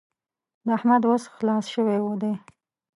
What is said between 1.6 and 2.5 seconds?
شوی دی.